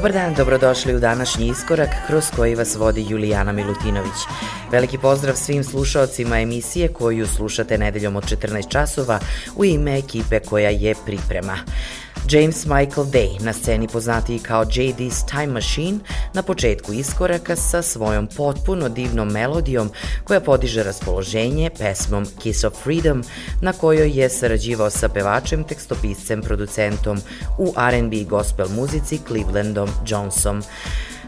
Dobar 0.00 0.12
dan, 0.12 0.34
dobrodošli 0.34 0.94
u 0.94 1.00
današnji 1.00 1.48
iskorak 1.48 1.88
kroz 2.06 2.24
koji 2.36 2.54
vas 2.54 2.76
vodi 2.76 3.06
Julijana 3.08 3.52
Milutinović. 3.52 4.16
Veliki 4.70 4.98
pozdrav 4.98 5.36
svim 5.36 5.64
slušaocima 5.64 6.40
emisije 6.40 6.88
koju 6.88 7.26
slušate 7.26 7.78
nedeljom 7.78 8.16
od 8.16 8.24
14 8.24 8.68
časova 8.68 9.18
u 9.56 9.64
ime 9.64 9.98
ekipe 9.98 10.40
koja 10.40 10.70
je 10.70 10.94
priprema. 11.06 11.58
James 12.30 12.66
Michael 12.66 13.06
Day, 13.06 13.44
na 13.44 13.52
sceni 13.52 13.88
poznatiji 13.88 14.38
kao 14.38 14.64
JD's 14.64 15.30
Time 15.30 15.46
Machine, 15.46 15.98
na 16.34 16.42
početku 16.42 16.92
iskoraka 16.92 17.56
sa 17.56 17.82
svojom 17.82 18.26
potpuno 18.26 18.88
divnom 18.88 19.28
melodijom 19.28 19.90
koja 20.24 20.40
podiže 20.40 20.82
raspoloženje 20.82 21.70
pesmom 21.78 22.26
Kiss 22.38 22.64
of 22.64 22.82
Freedom, 22.82 23.24
na 23.62 23.72
kojoj 23.72 24.20
je 24.20 24.28
sarađivao 24.28 24.90
sa 24.90 25.08
pevačem, 25.08 25.64
tekstopiscem, 25.64 26.42
producentom 26.42 27.18
u 27.58 27.74
R&B 27.88 28.24
gospel 28.24 28.68
muzici 28.68 29.18
Clevelandom 29.28 29.88
Johnson. 30.06 30.62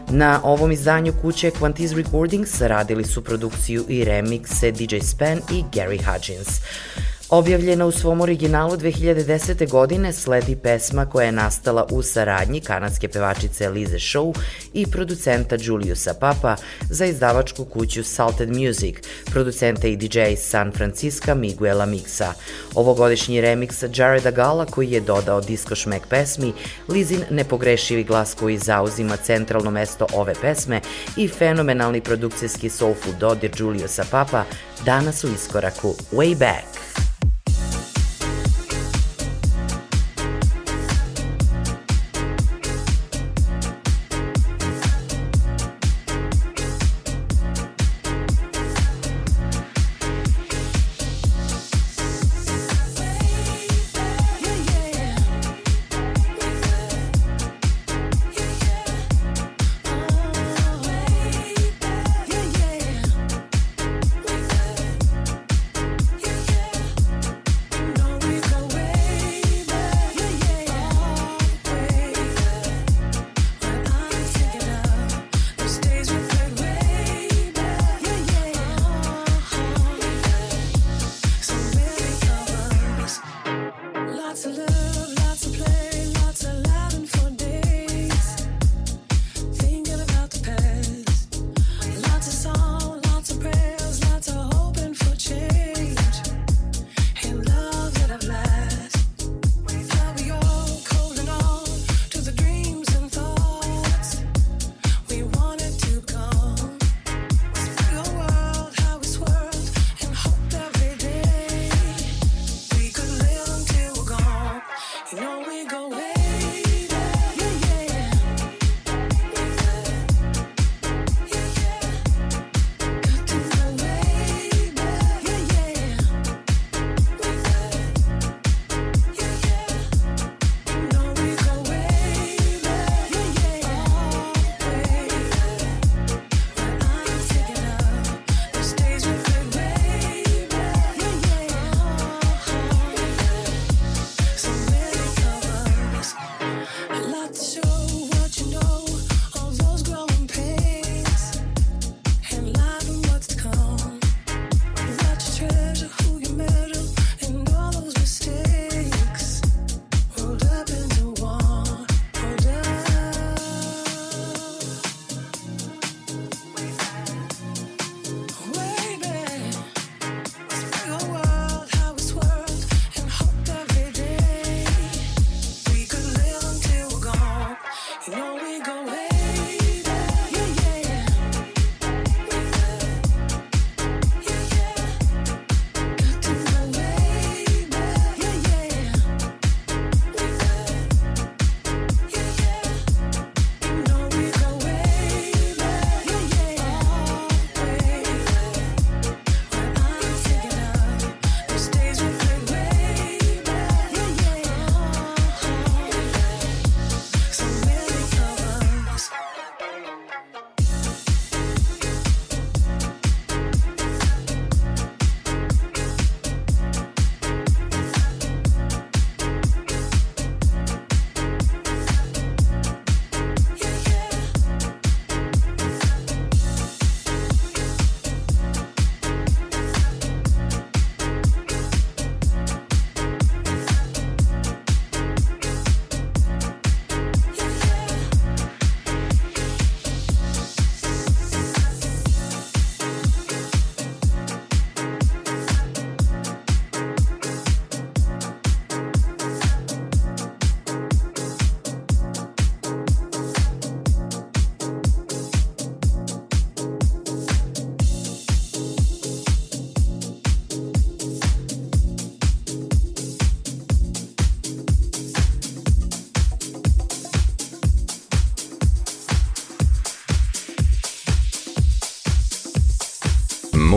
Na 0.09 0.39
ovom 0.43 0.71
izdanju 0.71 1.13
kuće 1.21 1.51
Quantiz 1.51 1.95
Recordings 1.95 2.61
radili 2.61 3.03
su 3.03 3.23
produkciju 3.23 3.85
i 3.89 4.05
remixe 4.05 4.71
DJ 4.71 4.97
Span 5.05 5.37
i 5.51 5.63
Gary 5.71 5.99
Hudgens. 6.05 6.61
Objavljena 7.33 7.85
u 7.85 7.91
svom 7.91 8.21
originalu 8.21 8.77
2010. 8.77 9.69
godine 9.69 10.13
sledi 10.13 10.55
pesma 10.55 11.05
koja 11.05 11.25
je 11.25 11.31
nastala 11.31 11.87
u 11.91 12.01
saradnji 12.01 12.61
kanadske 12.61 13.07
pevačice 13.07 13.69
Lize 13.69 13.97
Show 13.97 14.33
i 14.73 14.85
producenta 14.91 15.55
Juliusa 15.59 16.13
Papa 16.13 16.55
za 16.89 17.05
izdavačku 17.05 17.65
kuću 17.65 18.03
Salted 18.03 18.49
Music, 18.49 18.95
producenta 19.25 19.87
i 19.87 19.95
DJ 19.95 20.19
San 20.37 20.71
Francisco 20.71 21.35
Miguela 21.35 21.85
Mixa. 21.85 22.33
Ovogodišnji 22.75 23.41
remix 23.41 23.99
Jareda 24.01 24.31
Gala 24.31 24.65
koji 24.65 24.91
je 24.91 25.01
dodao 25.01 25.41
disco 25.41 25.75
šmek 25.75 26.07
pesmi, 26.07 26.53
Lizin 26.89 27.23
nepogrešivi 27.29 28.03
glas 28.03 28.33
koji 28.33 28.57
zauzima 28.57 29.17
centralno 29.17 29.71
mesto 29.71 30.07
ove 30.13 30.33
pesme 30.41 30.81
i 31.17 31.27
fenomenalni 31.27 32.01
produkcijski 32.01 32.69
soulful 32.69 33.13
dodir 33.19 33.51
Juliusa 33.57 34.05
Papa 34.11 34.43
danas 34.85 35.23
u 35.23 35.27
iskoraku 35.27 35.95
Way 36.11 36.37
Back. 36.37 36.72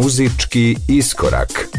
Muzički 0.07 0.77
iskorak. 0.89 1.76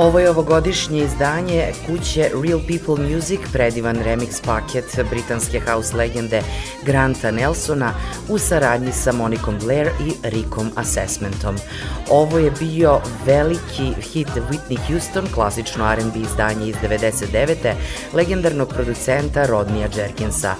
Ovo 0.00 0.18
je 0.18 0.30
ovogodišnje 0.30 1.04
izdanje 1.04 1.72
kuće 1.86 2.30
Real 2.44 2.60
People 2.68 3.08
Music, 3.08 3.40
predivan 3.52 3.96
remix 3.96 4.44
paket 4.44 4.98
britanske 5.10 5.60
house 5.60 5.96
legende 5.96 6.42
Granta 6.82 7.30
Nelsona 7.30 7.92
u 8.28 8.38
saradnji 8.38 8.92
sa 8.92 9.12
Monikom 9.12 9.58
Blair 9.64 9.86
i 9.86 10.12
Rickom 10.22 10.70
Assessmentom. 10.76 11.56
Ovo 12.10 12.38
je 12.38 12.50
bio 12.50 13.00
veliki 13.26 13.92
hit 14.12 14.28
Whitney 14.28 14.78
Houston, 14.88 15.26
klasično 15.34 15.92
R&B 15.92 16.18
izdanje 16.18 16.68
iz 16.68 16.76
99. 16.82 17.74
legendarnog 18.14 18.68
producenta 18.68 19.46
Rodnija 19.46 19.88
Jerkinsa. 19.96 20.54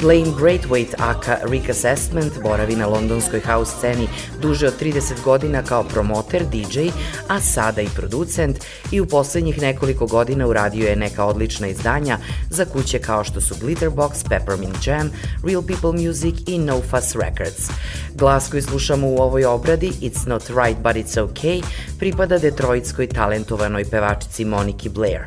Blaine 0.00 0.32
Braithwaite 0.32 0.94
aka 0.98 1.38
Rick 1.50 1.70
Assessment 1.70 2.32
boravi 2.42 2.76
na 2.76 2.86
londonskoj 2.86 3.40
house 3.40 3.72
sceni 3.76 4.08
duže 4.40 4.66
od 4.66 4.80
30 4.80 5.22
godina 5.24 5.62
kao 5.62 5.84
promoter, 5.84 6.44
DJ, 6.44 6.88
a 7.28 7.40
sada 7.40 7.82
i 7.82 7.88
producent 7.96 8.64
i 8.90 9.00
u 9.00 9.06
poslednjih 9.06 9.62
nekoliko 9.62 10.06
godina 10.06 10.46
uradio 10.46 10.88
je 10.88 10.96
neka 10.96 11.24
odlična 11.24 11.66
izdanja 11.66 12.18
za 12.50 12.64
kuće 12.64 12.98
kao 12.98 13.24
što 13.24 13.40
su 13.40 13.54
Glitterbox, 13.54 14.28
Peppermint 14.28 14.86
Jam, 14.86 15.10
Real 15.44 15.62
People 15.62 16.06
Music 16.06 16.34
i 16.46 16.58
No 16.58 16.80
Fuss 16.80 17.14
Records. 17.14 17.70
Glas 18.14 18.48
koji 18.48 18.62
slušamo 18.62 19.08
u 19.08 19.18
ovoj 19.18 19.44
obradi, 19.44 19.92
It's 20.00 20.28
Not 20.28 20.42
Right 20.42 20.78
But 20.82 20.96
It's 20.96 21.20
Okay, 21.20 21.62
pripada 21.98 22.38
detroitskoj 22.38 23.06
talentovanoj 23.06 23.84
pevačici 23.84 24.44
Moniki 24.44 24.88
Blair. 24.88 25.20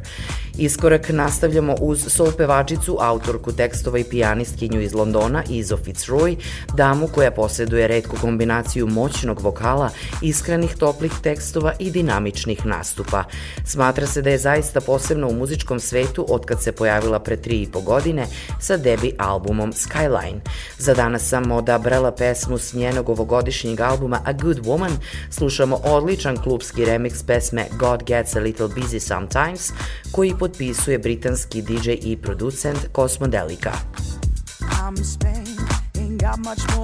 Iskorak 0.59 1.09
nastavljamo 1.09 1.75
uz 1.81 2.05
soul 2.07 2.31
pevačicu, 2.31 2.97
autorku 2.99 3.51
tekstova 3.51 3.99
i 3.99 4.03
pijanistkinju 4.03 4.81
iz 4.81 4.93
Londona, 4.93 5.43
Izo 5.49 5.77
Fitzroy, 5.77 6.37
damu 6.73 7.07
koja 7.07 7.31
posjeduje 7.31 7.87
redku 7.87 8.15
kombinaciju 8.21 8.87
moćnog 8.87 9.41
vokala, 9.41 9.89
iskrenih 10.21 10.75
toplih 10.75 11.11
tekstova 11.23 11.73
i 11.79 11.91
dinamičnih 11.91 12.65
nastupa. 12.65 13.23
Smatra 13.65 14.07
se 14.07 14.21
da 14.21 14.29
je 14.29 14.37
zaista 14.37 14.81
posebna 14.81 15.27
u 15.27 15.33
muzičkom 15.33 15.79
svetu 15.79 16.25
od 16.29 16.45
kad 16.45 16.63
se 16.63 16.71
pojavila 16.71 17.19
pre 17.19 17.37
tri 17.37 17.61
i 17.61 17.71
po 17.71 17.81
godine 17.81 18.25
sa 18.59 18.77
debi 18.77 19.11
albumom 19.17 19.73
Skyline. 19.73 20.39
Za 20.77 20.93
danas 20.93 21.29
sam 21.29 21.51
odabrala 21.51 22.11
pesmu 22.11 22.57
s 22.57 22.73
njenog 22.73 23.09
ovogodišnjeg 23.09 23.81
albuma 23.81 24.19
A 24.25 24.33
Good 24.33 24.59
Woman, 24.59 24.91
slušamo 25.29 25.79
odličan 25.83 26.37
klubski 26.37 26.85
remix 26.85 27.25
pesme 27.27 27.65
God 27.79 28.03
Gets 28.03 28.35
a 28.35 28.39
Little 28.39 28.67
Busy 28.67 28.99
Sometimes, 28.99 29.71
koji 30.11 30.33
potpisuje 30.39 30.99
britanski 30.99 31.61
DJ 31.61 31.89
i 32.01 32.17
producent 32.17 32.87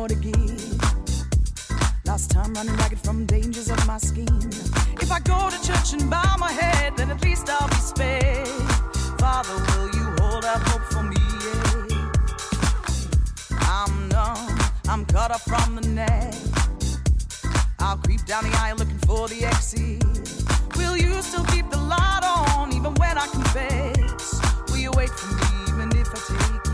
to 0.07 0.15
give. 0.15 0.33
Last 2.05 2.31
time 2.31 2.53
running 2.53 2.77
ragged 2.77 2.99
from 2.99 3.25
dangers 3.25 3.69
of 3.69 3.88
my. 3.88 3.97
If 5.01 5.12
I 5.12 5.19
go 5.19 5.49
to 5.49 5.57
church 5.67 5.93
and 5.93 6.09
bow 6.09 6.38
my 6.39 6.51
head, 6.51 6.93
then 6.97 7.12
at 7.12 7.23
least 7.23 7.49
I'll 7.49 7.67
be 7.67 7.75
spared. 7.75 8.47
Father, 9.19 9.55
will 9.67 9.89
you 9.97 10.05
hold 10.19 10.45
out 10.45 10.62
hope 10.69 10.86
for 10.93 11.03
me? 11.03 11.15
I'm 13.62 14.09
numb, 14.09 14.59
I'm 14.89 15.05
cut 15.05 15.31
off 15.31 15.43
from 15.43 15.75
the. 15.75 16.36
I'll 17.79 17.97
creep 17.97 18.25
down 18.25 18.43
the 18.43 18.57
aisle 18.57 18.77
looking 18.77 18.99
for 18.99 19.27
the 19.27 19.45
exit. 19.45 20.03
Will 20.77 20.97
you 20.97 21.21
still 21.21 21.45
keep 21.45 21.69
the 21.69 21.77
light 21.77 22.22
on 22.63 22.73
even 22.73 22.93
when 22.95 23.17
I 23.17 23.28
confess? 23.28 24.41
Will 24.69 24.78
you 24.78 24.91
wait 24.95 25.10
for 25.10 25.28
me 25.36 25.73
even 25.73 25.89
if 25.97 26.10
I 26.10 26.63
take? 26.63 26.72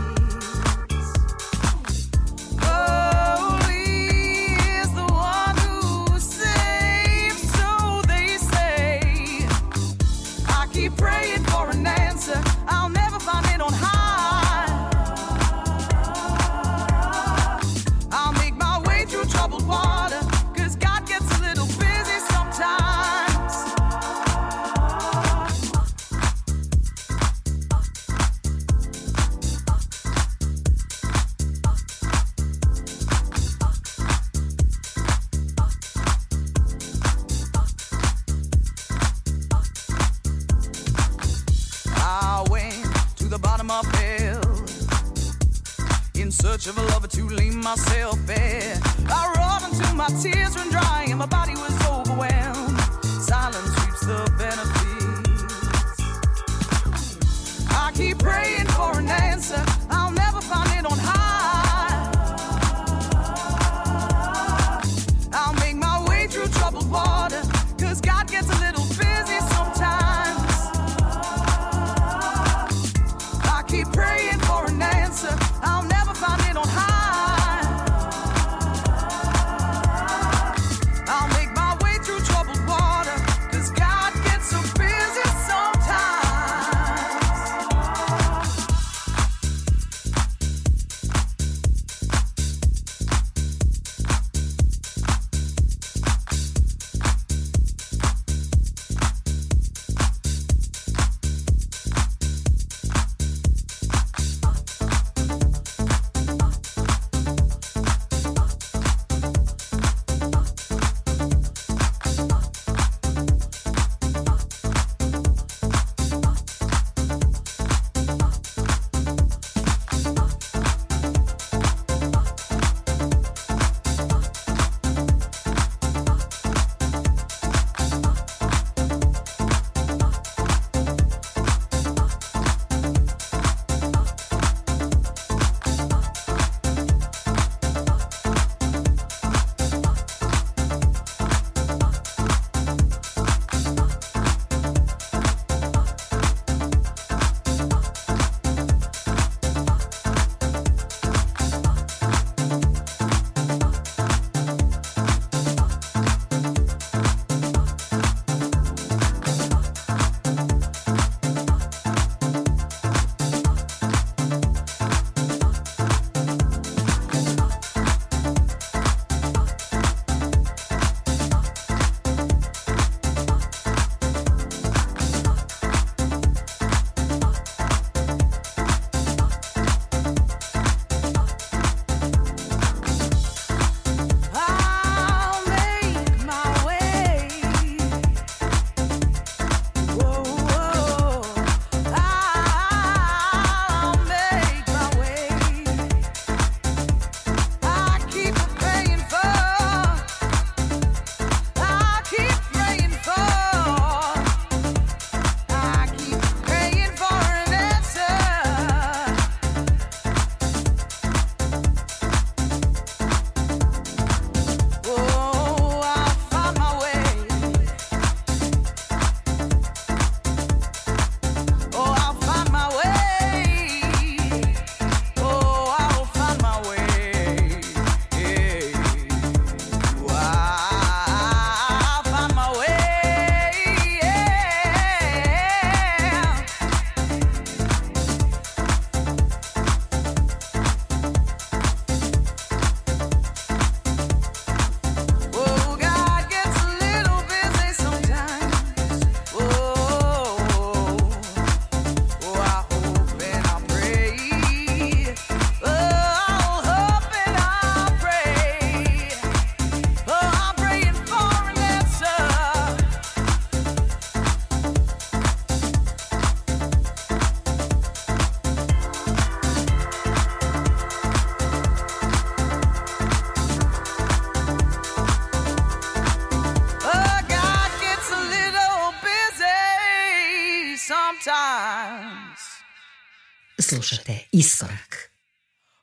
Slušate 283.80 284.28
Iskorak. 284.32 285.10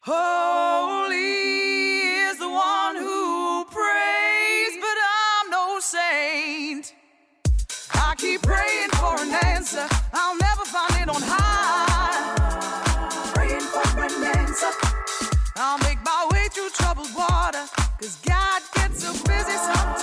Holy 0.06 1.18
is 2.30 2.38
the 2.38 2.48
one 2.48 2.96
who 2.96 3.66
prays, 3.66 4.74
but 4.86 4.98
I'm 5.18 5.50
no 5.50 5.80
saint. 5.80 6.94
I 7.94 8.14
keep 8.18 8.42
praying 8.44 8.92
for 9.02 9.16
an 9.20 9.34
answer, 9.56 9.88
I'll 10.14 10.38
never 10.38 10.66
find 10.66 11.02
it 11.02 11.10
on 11.10 11.24
high. 11.26 12.36
Praying 13.34 13.68
for 13.74 13.88
an 14.06 14.38
answer. 14.38 14.72
I'll 15.56 15.80
make 15.80 16.00
my 16.06 16.28
way 16.32 16.50
through 16.54 16.70
troubled 16.78 17.10
water, 17.16 17.66
cause 18.00 18.16
God 18.22 18.62
gets 18.76 19.04
so 19.04 19.12
busy 19.26 19.58
sometimes. 19.58 19.97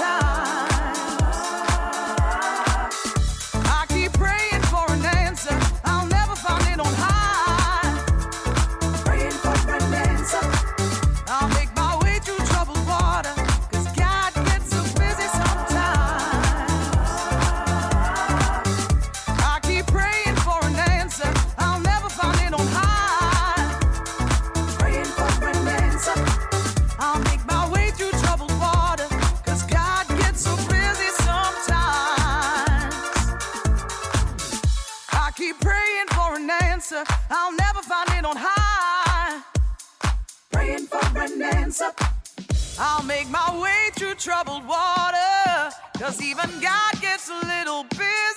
Make 43.15 43.31
my 43.31 43.61
way 43.63 43.91
through 43.95 44.15
troubled 44.15 44.67
water, 44.67 45.71
cause 46.01 46.21
even 46.21 46.51
God 46.61 46.93
gets 47.01 47.29
a 47.29 47.47
little 47.47 47.85
busy 47.85 48.34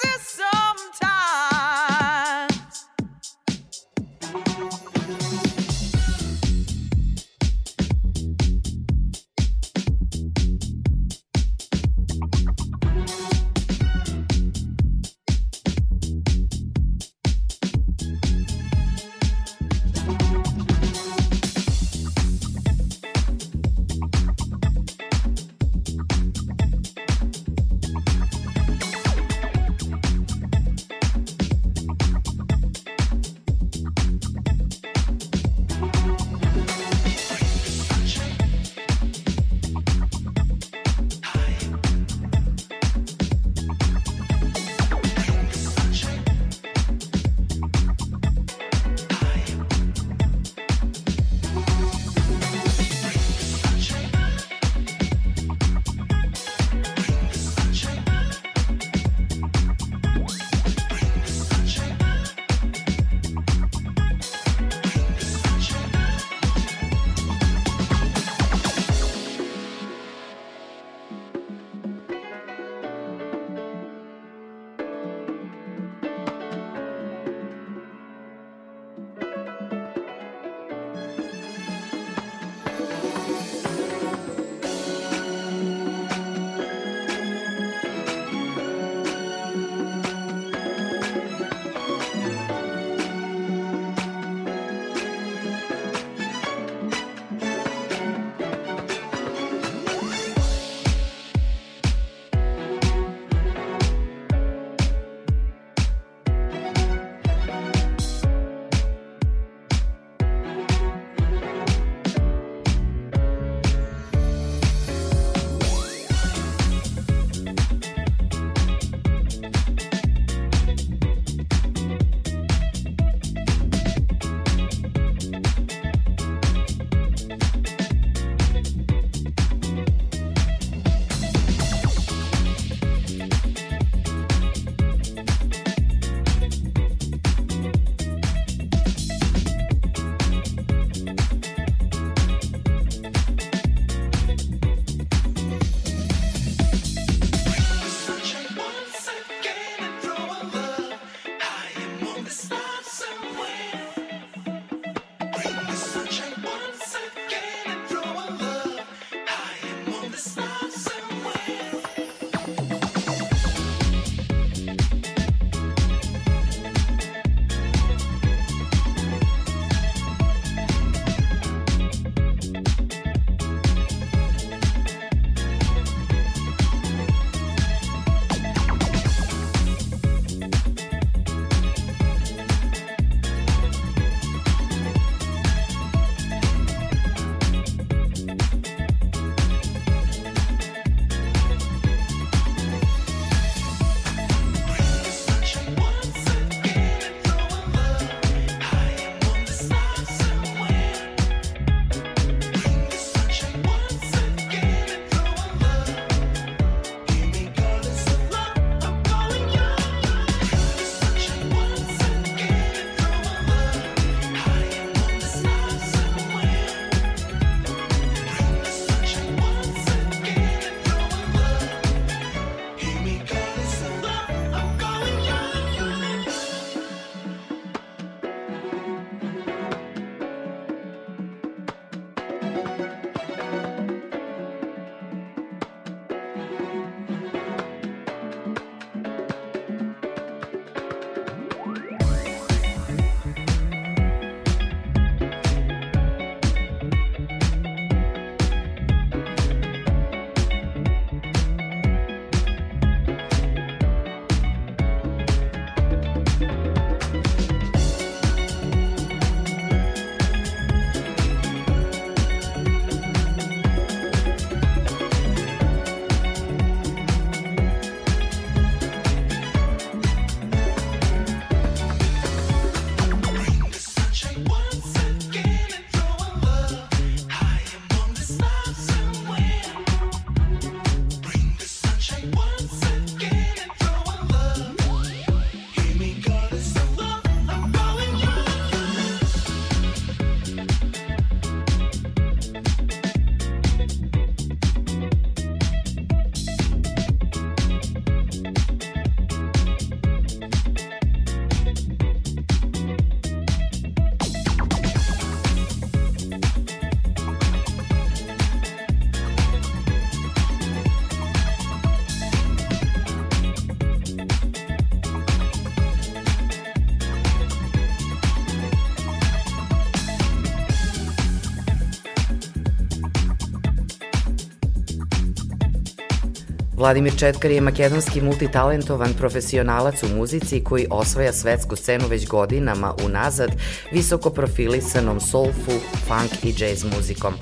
Vladimir 326.78 327.14
Četkar 327.18 327.52
je 327.52 327.62
makedonski 327.62 328.22
multitalentovan 328.22 329.14
profesionalac 329.14 330.04
u 330.04 330.08
muzici 330.16 330.64
koji 330.64 330.88
osvaja 330.90 331.34
svetsku 331.34 331.76
scenu 331.76 332.08
već 332.08 332.28
godinama 332.28 332.94
unazad 333.06 333.52
visoko 333.92 334.30
profilisanom 334.30 335.20
soulful, 335.20 335.80
funk 336.08 336.44
i 336.44 336.54
jazz 336.58 336.84
muzikom. 336.96 337.34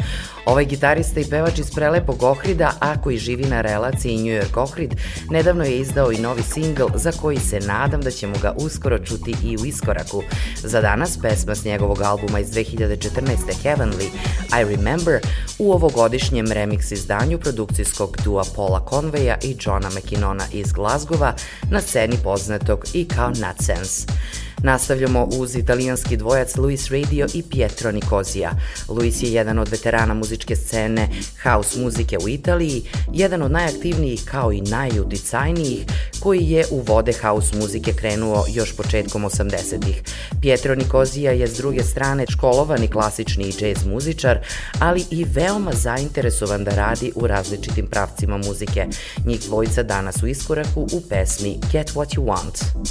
Ovaj 0.45 0.65
gitarista 0.65 1.19
i 1.19 1.25
pevač 1.29 1.59
iz 1.59 1.71
prelepog 1.71 2.23
Ohrida, 2.23 2.73
a 2.79 3.01
koji 3.01 3.17
živi 3.17 3.43
na 3.43 3.61
relaciji 3.61 4.17
New 4.17 4.41
York 4.41 4.57
Ohrid, 4.57 4.95
nedavno 5.29 5.63
je 5.63 5.77
izdao 5.77 6.11
i 6.11 6.17
novi 6.17 6.43
singl 6.43 6.83
za 6.95 7.11
koji 7.11 7.39
se 7.39 7.59
nadam 7.59 8.01
da 8.01 8.11
ćemo 8.11 8.33
ga 8.41 8.55
uskoro 8.57 8.99
čuti 8.99 9.35
i 9.43 9.57
u 9.57 9.65
iskoraku. 9.65 10.23
Za 10.63 10.81
danas 10.81 11.17
pesma 11.21 11.55
s 11.55 11.65
njegovog 11.65 12.01
albuma 12.01 12.39
iz 12.39 12.49
2014. 12.49 13.11
Heavenly, 13.63 14.09
I 14.61 14.75
Remember, 14.75 15.19
u 15.59 15.71
ovogodišnjem 15.71 16.45
remix 16.45 16.93
izdanju 16.93 17.39
produkcijskog 17.39 18.17
dua 18.23 18.43
Paula 18.55 18.85
Conveya 18.89 19.35
i 19.43 19.57
Johna 19.61 19.89
McKinnona 19.89 20.43
iz 20.51 20.71
Glazgova, 20.71 21.33
na 21.71 21.81
sceni 21.81 22.17
poznatog 22.23 22.85
i 22.93 23.07
kao 23.07 23.29
Nutsense. 23.29 24.05
Nastavljamo 24.65 25.27
uz 25.31 25.55
italijanski 25.55 26.17
dvojac 26.17 26.55
Luis 26.55 26.89
Radio 26.89 27.27
i 27.33 27.43
Pietro 27.43 27.91
Nikozija. 27.91 28.51
Luis 28.87 29.23
je 29.23 29.33
jedan 29.33 29.59
od 29.59 29.69
veterana 29.69 30.13
muzičke 30.13 30.55
scene 30.55 31.09
house 31.43 31.79
muzike 31.79 32.17
u 32.17 32.29
Italiji, 32.29 32.83
jedan 33.13 33.41
od 33.41 33.51
najaktivnijih 33.51 34.21
kao 34.25 34.53
i 34.53 34.61
najuticajnijih, 34.61 35.85
koji 36.19 36.49
je 36.49 36.65
u 36.71 36.81
vode 36.81 37.13
house 37.21 37.57
muzike 37.57 37.93
krenuo 37.93 38.45
još 38.53 38.75
početkom 38.75 39.23
80-ih. 39.23 40.01
Pietro 40.41 40.75
Nikozija 40.75 41.31
je 41.31 41.47
s 41.47 41.57
druge 41.57 41.83
strane 41.83 42.25
školovani 42.29 42.87
klasični 42.87 43.53
jazz 43.59 43.85
muzičar, 43.85 44.39
ali 44.79 45.05
i 45.11 45.25
veoma 45.33 45.71
zainteresovan 45.73 46.63
da 46.63 46.71
radi 46.71 47.11
u 47.15 47.27
različitim 47.27 47.87
pravcima 47.87 48.37
muzike. 48.37 48.87
Njih 49.25 49.41
dvojica 49.41 49.83
danas 49.83 50.23
u 50.23 50.27
iskoraku 50.27 50.81
u 50.81 51.01
pesmi 51.09 51.59
Get 51.71 51.93
What 51.93 52.17
You 52.17 52.25
Want. 52.25 52.85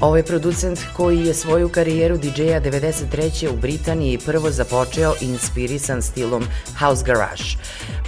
Ovo 0.00 0.16
je 0.16 0.22
producent 0.22 0.78
koji 0.96 1.26
je 1.26 1.34
svoju 1.34 1.68
karijeru 1.68 2.16
DJ-a 2.16 2.60
93. 2.60 3.48
u 3.52 3.56
Britaniji 3.56 4.18
prvo 4.18 4.50
započeo 4.50 5.14
inspirisan 5.20 6.02
stilom 6.02 6.44
House 6.78 7.04
Garage. 7.06 7.42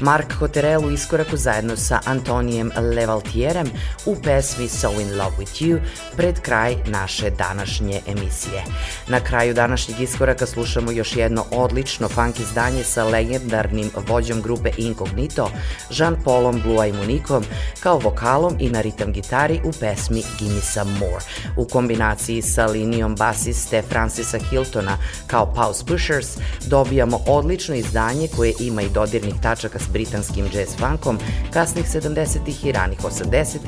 Mark 0.00 0.32
Hoterel 0.32 0.86
u 0.86 0.90
iskoraku 0.90 1.36
zajedno 1.36 1.76
sa 1.76 2.00
Antonijem 2.04 2.70
Levaltierem 2.96 3.66
u 4.06 4.16
pesmi 4.22 4.68
So 4.68 4.90
in 5.00 5.18
Love 5.18 5.36
with 5.38 5.64
You 5.64 5.78
pred 6.16 6.40
kraj 6.40 6.76
naše 6.86 7.30
današnje 7.30 8.00
emisije. 8.06 8.64
Na 9.08 9.20
kraju 9.20 9.54
današnjeg 9.54 10.00
iskoraka 10.00 10.46
slušamo 10.46 10.90
još 10.90 11.16
jedno 11.16 11.44
odlično 11.50 12.08
funk 12.08 12.40
izdanje 12.40 12.84
sa 12.84 13.04
legendarnim 13.04 13.90
vođom 14.08 14.42
grupe 14.42 14.70
Incognito, 14.76 15.50
Jean-Paulom 15.90 16.62
Blue 16.62 16.92
Munikom, 16.92 17.44
kao 17.80 17.98
vokalom 17.98 18.56
i 18.58 18.70
na 18.70 18.80
ritam 18.80 19.12
gitari 19.12 19.60
u 19.64 19.72
pesmi 19.80 20.22
Gimme 20.38 20.60
Some 20.60 20.92
More. 20.92 21.24
U 21.56 21.64
kombinaciji 21.64 22.42
sa 22.42 22.66
linijom 22.66 23.14
basiste 23.14 23.82
Francisa 23.82 24.38
Hiltona 24.38 24.98
kao 25.26 25.52
Pause 25.54 25.84
Pushers 25.86 26.38
dobijamo 26.66 27.20
odlično 27.26 27.74
izdanje 27.74 28.28
koje 28.36 28.52
ima 28.60 28.82
i 28.82 28.88
dodirnih 28.88 29.34
tačaka 29.42 29.78
s 29.78 29.88
britanskim 29.92 30.46
jazz 30.54 30.76
funkom 30.78 31.18
kasnih 31.52 31.84
70. 31.84 32.66
i 32.68 32.72
ranih 32.72 32.98
80. 32.98 33.58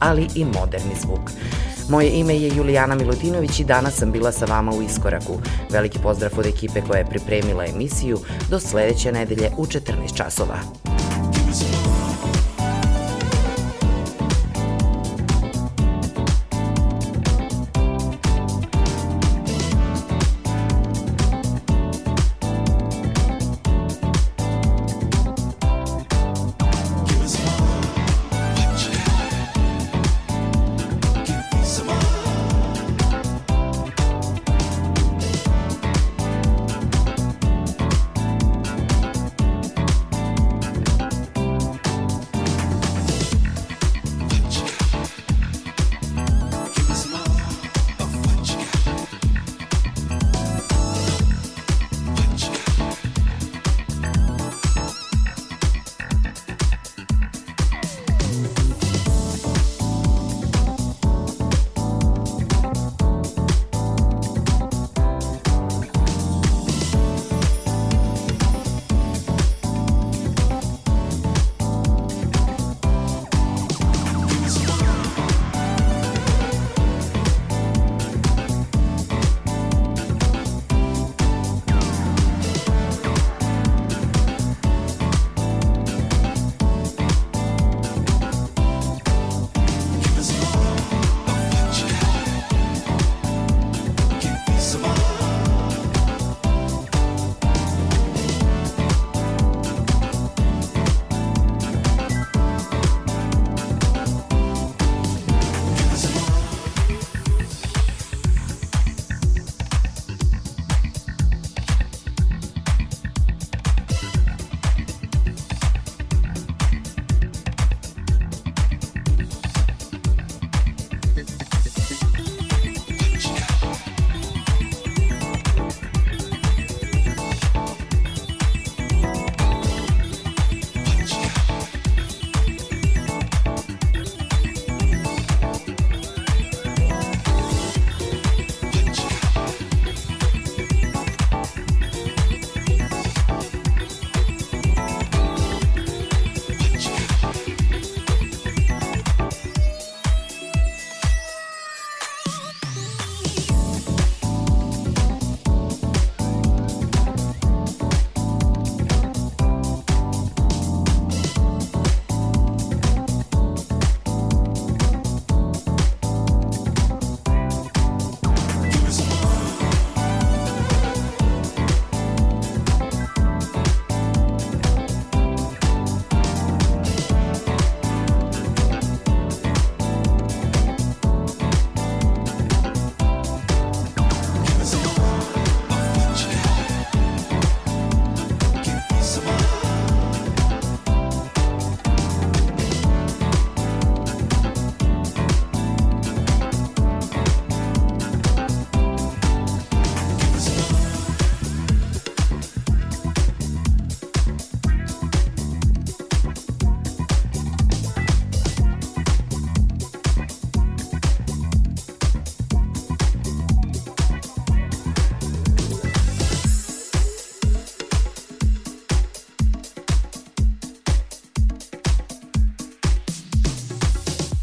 ali 0.00 0.28
i 0.34 0.44
moderni 0.44 0.94
zvuk. 1.02 1.30
Moje 1.88 2.10
ime 2.10 2.36
je 2.36 2.56
Julijana 2.56 2.94
Milutinović 2.94 3.60
i 3.60 3.64
danas 3.64 3.94
sam 3.94 4.12
bila 4.12 4.32
sa 4.32 4.44
vama 4.44 4.73
u 4.76 4.82
Iskoraku. 4.82 5.38
Veliki 5.70 5.98
pozdrav 5.98 6.32
od 6.36 6.46
ekipe 6.46 6.80
koja 6.88 6.98
je 6.98 7.06
pripremila 7.06 7.66
emisiju 7.66 8.18
do 8.50 8.60
sledeće 8.60 9.12
nedelje 9.12 9.50
u 9.58 9.66
14 9.66 10.16
časova. 10.16 10.58